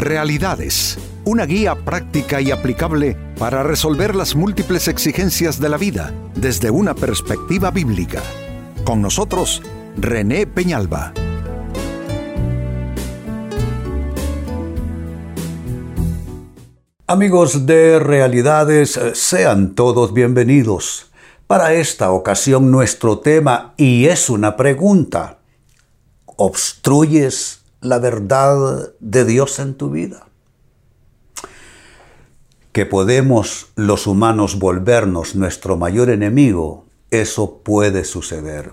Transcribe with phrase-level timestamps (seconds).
[0.00, 6.70] Realidades, una guía práctica y aplicable para resolver las múltiples exigencias de la vida desde
[6.70, 8.22] una perspectiva bíblica.
[8.82, 9.60] Con nosotros,
[9.98, 11.12] René Peñalba.
[17.06, 21.10] Amigos de Realidades, sean todos bienvenidos.
[21.46, 25.40] Para esta ocasión nuestro tema, y es una pregunta,
[26.24, 30.26] ¿obstruyes la verdad de Dios en tu vida.
[32.72, 38.72] Que podemos los humanos volvernos nuestro mayor enemigo, eso puede suceder.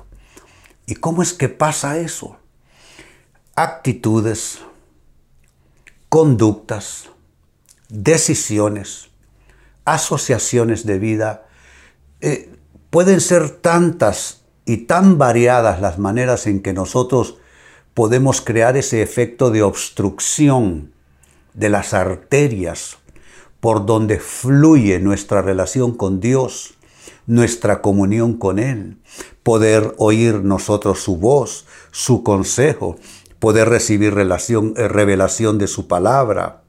[0.85, 2.37] ¿Y cómo es que pasa eso?
[3.55, 4.59] Actitudes,
[6.09, 7.09] conductas,
[7.89, 9.09] decisiones,
[9.85, 11.47] asociaciones de vida,
[12.21, 12.55] eh,
[12.89, 17.37] pueden ser tantas y tan variadas las maneras en que nosotros
[17.97, 20.91] podemos crear ese efecto de obstrucción
[21.55, 22.97] de las arterias
[23.59, 26.75] por donde fluye nuestra relación con Dios,
[27.25, 28.99] nuestra comunión con Él,
[29.41, 32.97] poder oír nosotros su voz, su consejo,
[33.39, 36.61] poder recibir eh, revelación de su palabra,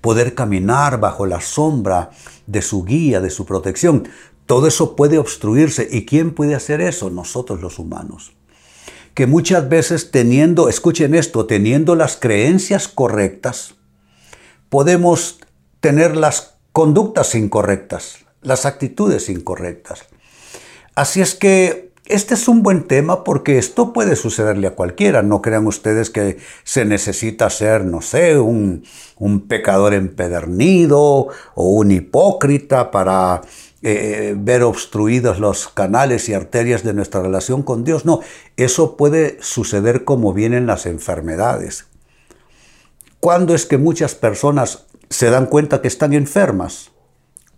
[0.00, 2.10] poder caminar bajo la sombra
[2.46, 4.08] de su guía, de su protección.
[4.46, 5.88] Todo eso puede obstruirse.
[5.90, 7.10] ¿Y quién puede hacer eso?
[7.10, 8.30] Nosotros los humanos
[9.14, 13.74] que muchas veces teniendo, escuchen esto, teniendo las creencias correctas,
[14.68, 15.40] podemos
[15.80, 20.04] tener las conductas incorrectas, las actitudes incorrectas.
[20.94, 25.22] Así es que este es un buen tema porque esto puede sucederle a cualquiera.
[25.22, 28.84] No crean ustedes que se necesita ser, no sé, un,
[29.16, 33.42] un pecador empedernido o un hipócrita para
[33.82, 38.04] eh, ver obstruidos los canales y arterias de nuestra relación con Dios.
[38.04, 38.20] No,
[38.58, 41.86] eso puede suceder como vienen las enfermedades.
[43.20, 46.90] ¿Cuándo es que muchas personas se dan cuenta que están enfermas?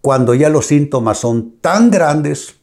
[0.01, 2.57] Cuando ya los síntomas son tan grandes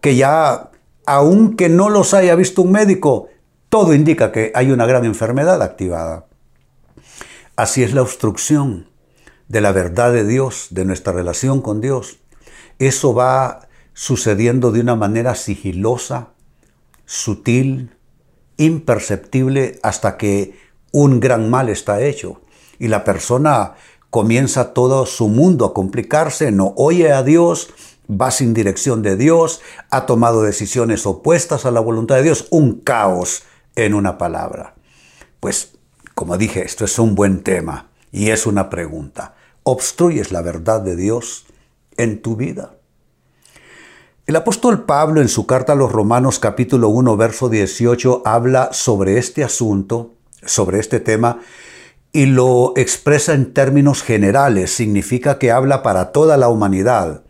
[0.00, 0.70] que ya,
[1.04, 3.28] aunque no los haya visto un médico,
[3.68, 6.26] todo indica que hay una gran enfermedad activada.
[7.56, 8.88] Así es la obstrucción
[9.48, 12.20] de la verdad de Dios, de nuestra relación con Dios
[12.78, 16.28] eso va sucediendo de una manera sigilosa,
[17.04, 17.96] sutil,
[18.56, 20.58] imperceptible, hasta que
[20.92, 22.42] un gran mal está hecho.
[22.78, 23.74] Y la persona
[24.10, 27.70] comienza todo su mundo a complicarse, no oye a Dios,
[28.10, 29.60] va sin dirección de Dios,
[29.90, 33.42] ha tomado decisiones opuestas a la voluntad de Dios, un caos
[33.74, 34.74] en una palabra.
[35.40, 35.72] Pues,
[36.14, 39.34] como dije, esto es un buen tema y es una pregunta.
[39.62, 41.45] ¿Obstruyes la verdad de Dios?
[41.96, 42.76] En tu vida.
[44.26, 49.18] El apóstol Pablo en su carta a los Romanos capítulo 1 verso 18 habla sobre
[49.18, 50.14] este asunto,
[50.44, 51.40] sobre este tema,
[52.12, 54.72] y lo expresa en términos generales.
[54.72, 57.22] Significa que habla para toda la humanidad,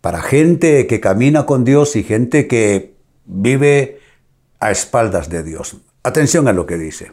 [0.00, 4.00] para gente que camina con Dios y gente que vive
[4.58, 5.76] a espaldas de Dios.
[6.02, 7.12] Atención a lo que dice.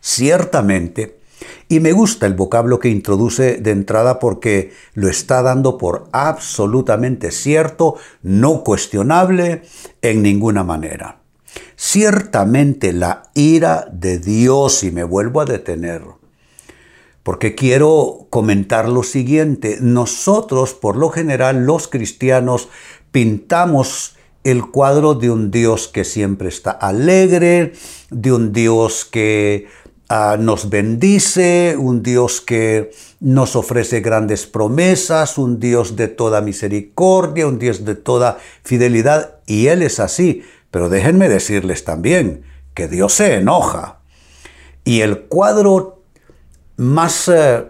[0.00, 1.18] Ciertamente,
[1.68, 7.32] y me gusta el vocablo que introduce de entrada porque lo está dando por absolutamente
[7.32, 9.62] cierto, no cuestionable
[10.02, 11.20] en ninguna manera.
[11.74, 16.02] Ciertamente la ira de Dios, y me vuelvo a detener,
[17.22, 22.68] porque quiero comentar lo siguiente, nosotros por lo general los cristianos
[23.10, 27.72] pintamos el cuadro de un Dios que siempre está alegre,
[28.10, 29.66] de un Dios que
[30.08, 37.48] Ah, nos bendice, un Dios que nos ofrece grandes promesas, un Dios de toda misericordia,
[37.48, 40.44] un Dios de toda fidelidad, y Él es así.
[40.70, 43.98] Pero déjenme decirles también que Dios se enoja.
[44.84, 46.02] Y el cuadro
[46.76, 47.66] más eh,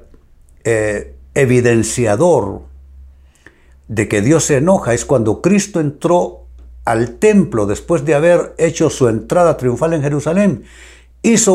[0.65, 2.65] eh, evidenciador
[3.89, 6.45] de que Dios se enoja es cuando Cristo entró
[6.85, 10.65] al templo después de haber hecho su entrada triunfal en Jerusalén
[11.27, 11.55] hizo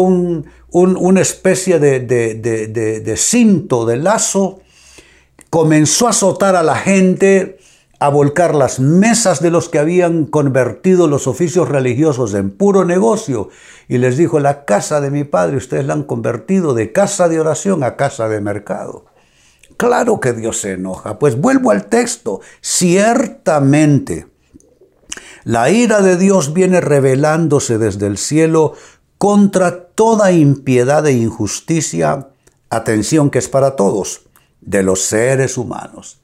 [0.71, 4.61] una especie de, cinto, de lazo,
[5.49, 7.59] comenzó a azotar a la gente,
[7.99, 13.49] a volcar las mesas de los que habían convertido los oficios religiosos en puro negocio
[13.87, 17.39] y les dijo, la casa de mi padre ustedes la han convertido de casa de
[17.39, 19.05] oración a casa de mercado.
[19.77, 21.19] Claro que Dios se enoja.
[21.19, 22.39] Pues vuelvo al texto.
[22.61, 24.27] Ciertamente,
[25.43, 28.73] la ira de Dios viene revelándose desde el cielo
[29.21, 32.29] contra toda impiedad e injusticia,
[32.71, 34.23] atención que es para todos,
[34.61, 36.23] de los seres humanos.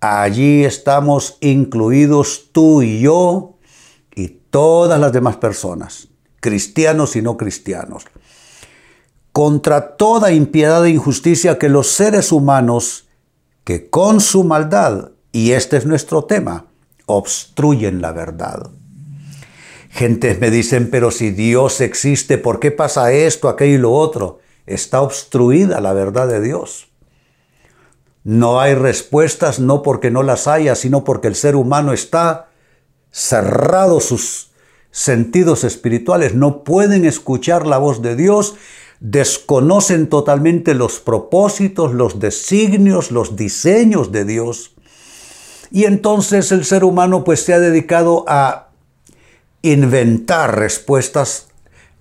[0.00, 3.58] Allí estamos incluidos tú y yo
[4.16, 6.08] y todas las demás personas,
[6.40, 8.06] cristianos y no cristianos.
[9.30, 13.06] contra toda impiedad e injusticia que los seres humanos,
[13.62, 16.66] que con su maldad, y este es nuestro tema,
[17.06, 18.68] obstruyen la verdad.
[19.92, 24.38] Gentes me dicen, pero si Dios existe, ¿por qué pasa esto, aquello y lo otro?
[24.64, 26.88] Está obstruida la verdad de Dios.
[28.24, 32.48] No hay respuestas no porque no las haya, sino porque el ser humano está
[33.10, 34.52] cerrado sus
[34.90, 38.54] sentidos espirituales, no pueden escuchar la voz de Dios,
[39.00, 44.74] desconocen totalmente los propósitos, los designios, los diseños de Dios.
[45.70, 48.71] Y entonces el ser humano pues se ha dedicado a
[49.62, 51.48] inventar respuestas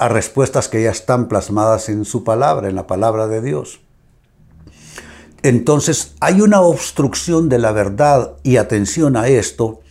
[0.01, 3.81] a respuestas que ya están plasmadas en su palabra, en la palabra de Dios.
[5.43, 9.81] Entonces hay una obstrucción de la verdad y atención a esto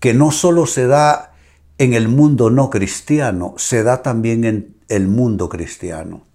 [0.00, 1.34] que no solo se da
[1.78, 6.26] en el mundo no cristiano, se da también en el mundo cristiano,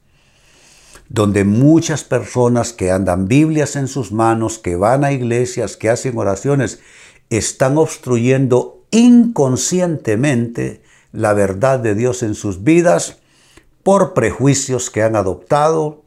[1.10, 6.18] donde muchas personas que andan Biblias en sus manos, que van a iglesias, que hacen
[6.18, 6.80] oraciones,
[7.30, 10.85] están obstruyendo inconscientemente
[11.16, 13.18] la verdad de Dios en sus vidas
[13.84, 16.02] por prejuicios que han adoptado,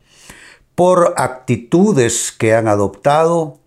[0.75, 3.59] por actitudes que han adoptado,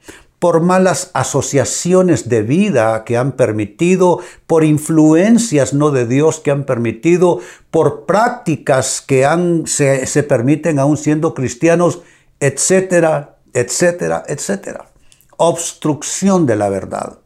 [0.41, 6.65] por malas asociaciones de vida que han permitido, por influencias no de Dios que han
[6.65, 7.39] permitido,
[7.69, 12.01] por prácticas que han, se, se permiten aún siendo cristianos,
[12.39, 14.89] etcétera, etcétera, etcétera.
[15.37, 17.20] Obstrucción de la verdad.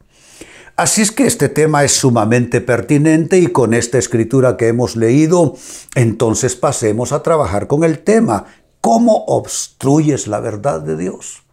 [0.76, 5.54] Así es que este tema es sumamente pertinente y con esta escritura que hemos leído,
[5.94, 8.44] entonces pasemos a trabajar con el tema.
[8.80, 11.46] ¿Cómo obstruyes la verdad de Dios?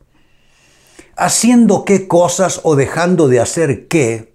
[1.15, 4.33] haciendo qué cosas o dejando de hacer qué,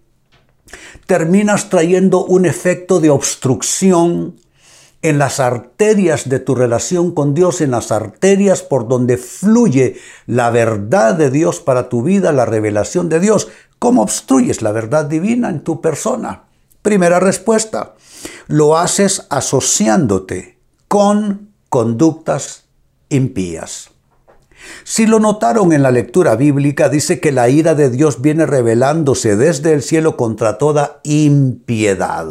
[1.07, 4.37] terminas trayendo un efecto de obstrucción
[5.03, 9.97] en las arterias de tu relación con Dios, en las arterias por donde fluye
[10.27, 13.49] la verdad de Dios para tu vida, la revelación de Dios.
[13.79, 16.45] ¿Cómo obstruyes la verdad divina en tu persona?
[16.83, 17.95] Primera respuesta,
[18.49, 20.59] lo haces asociándote
[20.89, 22.65] con conductas
[23.09, 23.91] impías.
[24.83, 29.37] Si lo notaron en la lectura bíblica, dice que la ira de Dios viene revelándose
[29.37, 32.27] desde el cielo contra toda impiedad.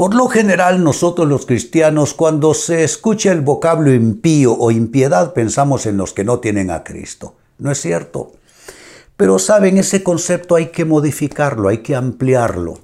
[0.00, 5.84] Por lo general, nosotros los cristianos, cuando se escucha el vocablo impío o impiedad, pensamos
[5.84, 7.36] en los que no tienen a Cristo.
[7.58, 8.32] ¿No es cierto?
[9.18, 12.78] Pero saben, ese concepto hay que modificarlo, hay que ampliarlo.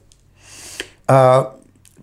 [1.08, 1.54] Ah,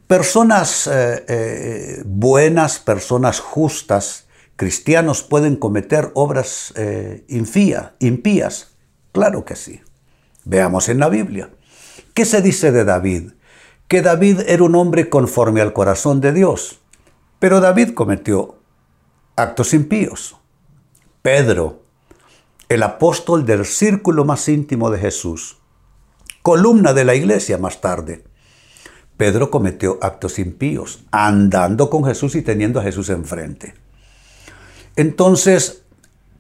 [0.08, 4.26] personas eh, eh, buenas, personas justas,
[4.56, 8.70] cristianos pueden cometer obras eh, impías?
[9.12, 9.80] Claro que sí.
[10.44, 11.52] Veamos en la Biblia.
[12.16, 13.34] ¿Qué se dice de David?
[13.94, 16.80] Que David era un hombre conforme al corazón de Dios.
[17.38, 18.56] Pero David cometió
[19.36, 20.36] actos impíos.
[21.22, 21.84] Pedro,
[22.70, 25.60] el apóstol del círculo más íntimo de Jesús,
[26.42, 28.24] columna de la iglesia más tarde.
[29.16, 33.76] Pedro cometió actos impíos, andando con Jesús y teniendo a Jesús enfrente.
[34.96, 35.84] Entonces,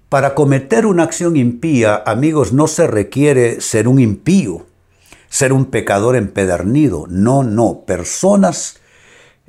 [0.10, 4.66] para cometer una acción impía, amigos, no se requiere ser un impío,
[5.34, 7.08] ser un pecador empedernido.
[7.10, 7.86] No, no.
[7.88, 8.78] Personas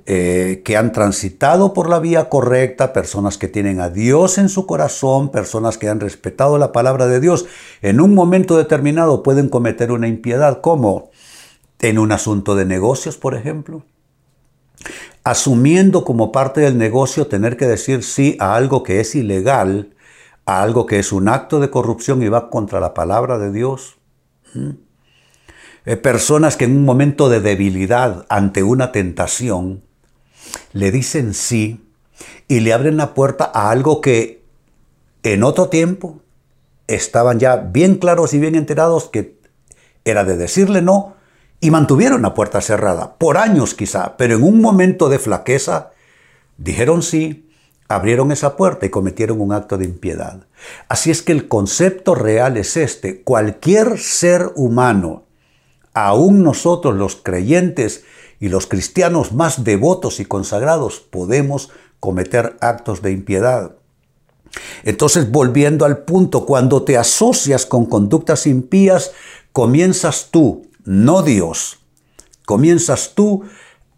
[0.07, 4.65] eh, que han transitado por la vía correcta, personas que tienen a Dios en su
[4.65, 7.45] corazón, personas que han respetado la palabra de Dios,
[7.83, 11.11] en un momento determinado pueden cometer una impiedad, como
[11.81, 13.85] en un asunto de negocios, por ejemplo
[15.23, 19.95] asumiendo como parte del negocio tener que decir sí a algo que es ilegal,
[20.45, 23.97] a algo que es un acto de corrupción y va contra la palabra de Dios.
[24.53, 24.84] ¿Mm?
[25.87, 29.83] Eh, personas que en un momento de debilidad ante una tentación
[30.73, 31.85] le dicen sí
[32.49, 34.43] y le abren la puerta a algo que
[35.23, 36.21] en otro tiempo
[36.87, 39.37] estaban ya bien claros y bien enterados que
[40.05, 41.17] era de decirle no
[41.61, 45.93] y mantuvieron la puerta cerrada, por años quizá, pero en un momento de flaqueza
[46.59, 47.49] dijeron sí,
[47.89, 50.47] abrieron esa puerta y cometieron un acto de impiedad.
[50.89, 55.24] Así es que el concepto real es este, cualquier ser humano,
[55.95, 58.05] aún nosotros los creyentes
[58.41, 61.71] y los cristianos más devotos y consagrados, podemos
[62.01, 63.77] cometer actos de impiedad.
[64.83, 69.13] Entonces, volviendo al punto, cuando te asocias con conductas impías,
[69.53, 71.79] comienzas tú no Dios.
[72.45, 73.45] Comienzas tú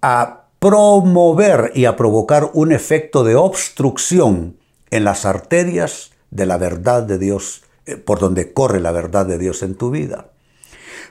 [0.01, 4.57] a promover y a provocar un efecto de obstrucción
[4.91, 9.39] en las arterias de la verdad de Dios, eh, por donde corre la verdad de
[9.39, 10.31] Dios en tu vida.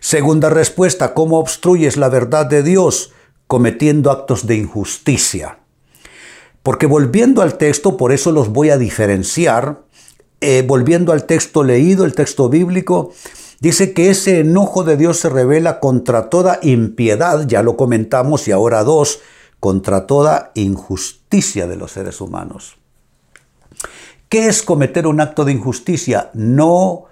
[0.06, 3.12] Segunda respuesta, ¿cómo obstruyes la verdad de Dios?
[3.48, 5.58] Cometiendo actos de injusticia.
[6.62, 9.82] Porque volviendo al texto, por eso los voy a diferenciar,
[10.42, 13.14] eh, volviendo al texto leído, el texto bíblico,
[13.62, 18.52] dice que ese enojo de Dios se revela contra toda impiedad, ya lo comentamos, y
[18.52, 19.22] ahora dos,
[19.60, 22.78] contra toda injusticia de los seres humanos.
[24.30, 26.30] ¿Qué es cometer un acto de injusticia?
[26.36, 27.06] No,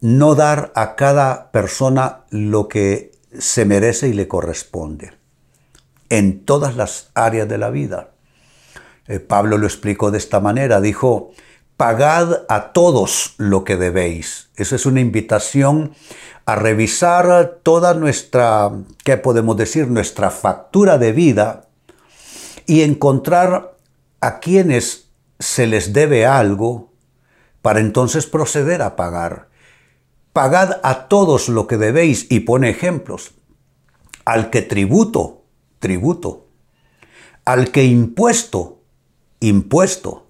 [0.00, 5.12] no dar a cada persona lo que se merece y le corresponde
[6.08, 8.10] en todas las áreas de la vida.
[9.06, 11.32] Eh, Pablo lo explicó de esta manera, dijo,
[11.76, 14.50] pagad a todos lo que debéis.
[14.56, 15.94] Esa es una invitación
[16.46, 18.70] a revisar toda nuestra,
[19.04, 21.68] ¿qué podemos decir?, nuestra factura de vida
[22.66, 23.76] y encontrar
[24.20, 26.90] a quienes se les debe algo
[27.62, 29.48] para entonces proceder a pagar.
[30.38, 33.32] Pagad a todos lo que debéis y pone ejemplos.
[34.24, 35.42] Al que tributo,
[35.80, 36.46] tributo.
[37.44, 38.78] Al que impuesto,
[39.40, 40.28] impuesto.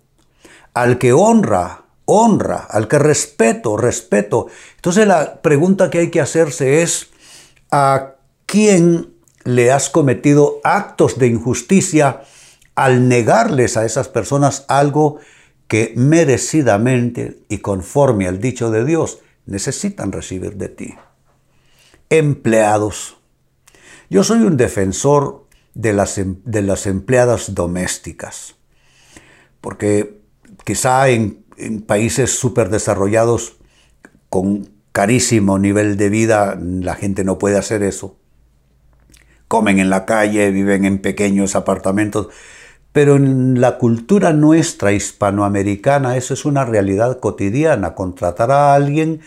[0.73, 2.57] Al que honra, honra.
[2.71, 4.47] Al que respeto, respeto.
[4.77, 7.09] Entonces la pregunta que hay que hacerse es,
[7.71, 8.15] ¿a
[8.47, 9.13] quién
[9.45, 12.23] le has cometido actos de injusticia
[12.77, 15.19] al negarles a esas personas algo
[15.67, 20.95] que merecidamente y conforme al dicho de Dios necesitan recibir de ti?
[22.11, 23.17] Empleados.
[24.09, 28.59] Yo soy un defensor de las, em, de las empleadas domésticas
[29.61, 30.21] porque
[30.65, 31.45] quizá en,
[31.87, 33.57] países súper desarrollados
[34.29, 38.17] con carísimo nivel de vida la gente no puede hacer eso.
[39.49, 42.29] Comen en la calle, viven en pequeños apartamentos,
[42.99, 49.21] pero en la cultura nuestra hispanoamericana eso es una realidad cotidiana, contratar a alguien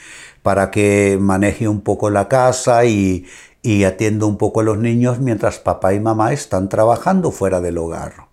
[0.44, 3.26] para que maneje un poco la casa y,
[3.88, 8.28] atienda un poco a los niños mientras papá y mamá están trabajando fuera del hogar.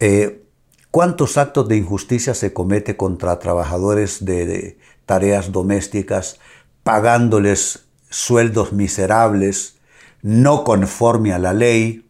[0.00, 0.42] Eh,
[0.90, 4.76] ¿Cuántos actos de injusticia se comete contra trabajadores de,
[5.06, 6.40] tareas domésticas,
[6.82, 9.76] pagándoles sueldos miserables,
[10.20, 12.09] no conforme a la ley,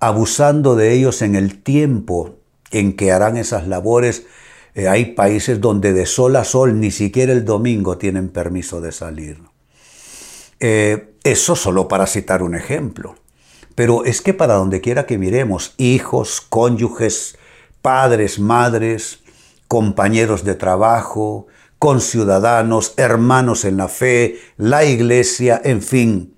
[0.00, 2.36] abusando de ellos en el tiempo
[2.70, 4.26] en que harán esas labores?
[4.74, 8.92] Eh, hay países donde de sol a sol ni siquiera el domingo tienen permiso de
[8.92, 9.38] salir.
[10.58, 13.16] Eh, eso solo para citar un ejemplo.
[13.74, 17.38] Pero es que para donde quiera que miremos, hijos, cónyuges,
[17.82, 19.20] padres, madres,
[19.68, 21.46] compañeros de trabajo,
[21.78, 26.34] conciudadanos, hermanos en la fe, la iglesia, en fin.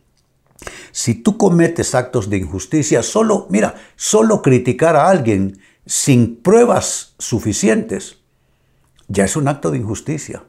[0.93, 8.19] Si tú cometes actos de injusticia, solo, mira, solo criticar a alguien sin pruebas suficientes,
[9.09, 10.45] ya es un acto de injusticia.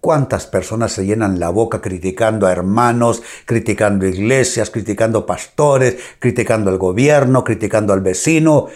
[0.00, 6.78] ¿Cuántas personas se llenan la boca criticando a hermanos, criticando iglesias, criticando pastores, criticando al
[6.78, 8.68] gobierno, criticando al vecino?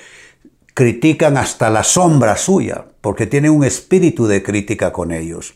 [0.75, 5.54] critican hasta la sombra suya, porque tiene un espíritu de crítica con ellos.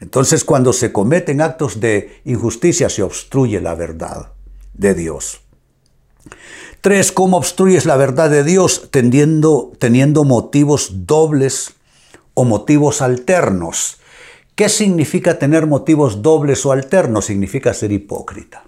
[0.00, 4.28] Entonces cuando se cometen actos de injusticia se obstruye la verdad
[4.74, 5.40] de Dios.
[6.80, 11.74] Tres, ¿cómo obstruyes la verdad de Dios teniendo, teniendo motivos dobles
[12.34, 13.98] o motivos alternos?
[14.54, 17.26] ¿Qué significa tener motivos dobles o alternos?
[17.26, 18.64] Significa ser hipócrita.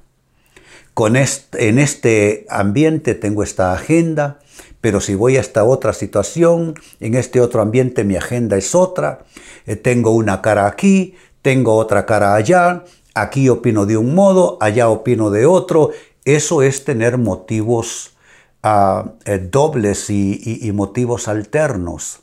[0.94, 4.38] Con en este ambiente tengo esta agenda,
[4.80, 9.24] pero si voy a esta otra situación, en este otro ambiente mi agenda es otra,
[9.66, 12.84] eh, tengo una cara aquí, tengo otra cara allá,
[13.14, 15.90] aquí opino de un modo, allá opino de otro,
[16.24, 18.16] eso es tener motivos
[18.62, 22.20] ah, eh, dobles y motivos alternos.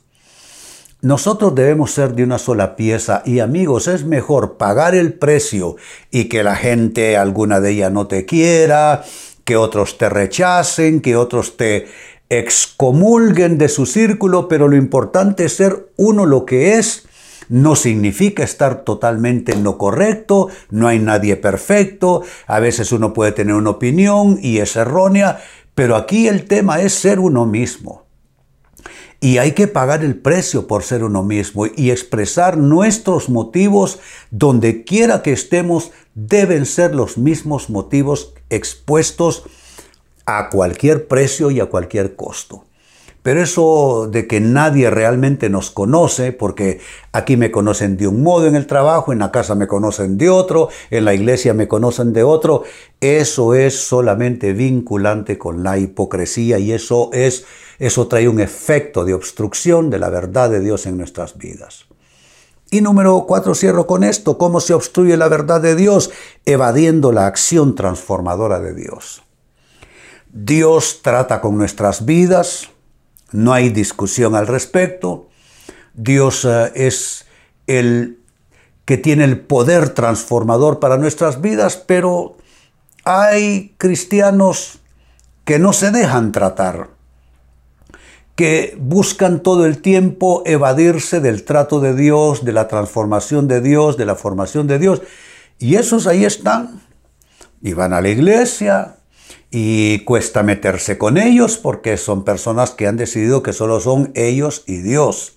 [1.02, 5.74] Nosotros debemos ser de una sola pieza y amigos, es mejor pagar el precio
[6.12, 9.02] y que la gente, alguna de ellas no te quiera,
[9.44, 11.88] que otros te rechacen, que otros te
[12.28, 17.08] excomulguen de su círculo, pero lo importante es ser uno lo que es.
[17.48, 23.32] No significa estar totalmente en lo correcto, no hay nadie perfecto, a veces uno puede
[23.32, 25.40] tener una opinión y es errónea,
[25.74, 28.02] pero aquí el tema es ser uno mismo.
[29.20, 34.00] Y hay que pagar el precio por ser uno mismo y expresar nuestros motivos
[34.32, 39.44] donde quiera que estemos, deben ser los mismos motivos expuestos
[40.26, 42.64] a cualquier precio y a cualquier costo.
[43.22, 46.80] Pero eso de que nadie realmente nos conoce, porque
[47.12, 50.28] aquí me conocen de un modo en el trabajo, en la casa me conocen de
[50.28, 52.64] otro, en la iglesia me conocen de otro,
[53.00, 57.44] eso es solamente vinculante con la hipocresía y eso es
[57.78, 61.86] eso trae un efecto de obstrucción de la verdad de Dios en nuestras vidas.
[62.70, 66.10] Y número cuatro, cierro con esto, ¿cómo se obstruye la verdad de Dios?
[66.46, 69.24] Evadiendo la acción transformadora de Dios.
[70.32, 72.70] Dios trata con nuestras vidas,
[73.32, 75.28] no hay discusión al respecto.
[75.94, 77.26] Dios eh, es
[77.66, 78.18] el
[78.84, 82.36] que tiene el poder transformador para nuestras vidas, pero
[83.04, 84.80] hay cristianos
[85.44, 86.90] que no se dejan tratar,
[88.34, 93.96] que buscan todo el tiempo evadirse del trato de Dios, de la transformación de Dios,
[93.96, 95.02] de la formación de Dios.
[95.58, 96.80] Y esos ahí están.
[97.60, 98.96] Y van a la iglesia,
[99.54, 104.64] y cuesta meterse con ellos porque son personas que han decidido que solo son ellos
[104.66, 105.34] y Dios.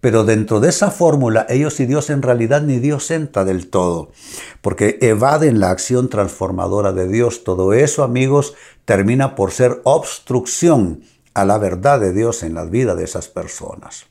[0.00, 4.12] Pero dentro de esa fórmula, ellos y Dios en realidad ni Dios entra del todo,
[4.60, 7.42] porque evaden la acción transformadora de Dios.
[7.42, 11.02] Todo eso, amigos, termina por ser obstrucción
[11.34, 14.06] a la verdad de Dios en la vida de esas personas.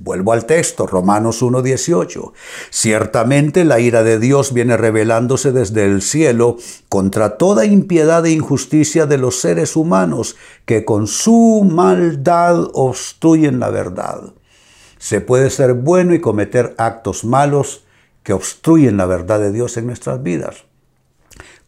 [0.00, 2.32] Vuelvo al texto, Romanos 1.18.
[2.70, 6.56] Ciertamente la ira de Dios viene revelándose desde el cielo
[6.88, 10.36] contra toda impiedad e injusticia de los seres humanos
[10.66, 14.34] que con su maldad obstruyen la verdad.
[14.98, 17.82] Se puede ser bueno y cometer actos malos
[18.22, 20.64] que obstruyen la verdad de Dios en nuestras vidas.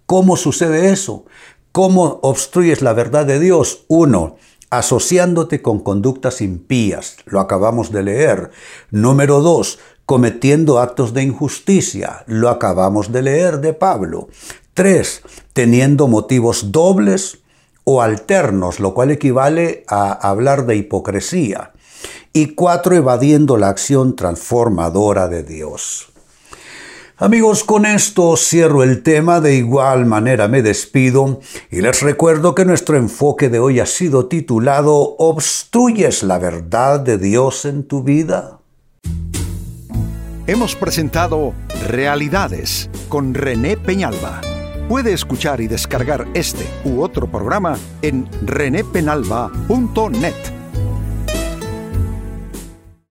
[0.06, 1.25] ¿Cómo sucede eso?
[1.72, 3.84] ¿Cómo obstruyes la verdad de Dios?
[3.88, 4.37] Uno,
[4.71, 8.50] asociándote con conductas impías, lo acabamos de leer.
[8.91, 14.29] Número dos, cometiendo actos de injusticia, lo acabamos de leer de Pablo.
[14.75, 15.23] Tres,
[15.53, 17.39] teniendo motivos dobles
[17.85, 21.73] o alternos, lo cual equivale a hablar de hipocresía.
[22.33, 26.10] Y cuatro, evadiendo la acción transformadora de Dios.
[27.23, 32.65] Amigos, con esto cierro el tema, de igual manera me despido y les recuerdo que
[32.65, 38.61] nuestro enfoque de hoy ha sido titulado ¿Obstruyes la verdad de Dios en tu vida?
[40.47, 41.53] Hemos presentado
[41.89, 44.41] Realidades con René Peñalba.
[44.89, 50.60] Puede escuchar y descargar este u otro programa en renépenalba.net.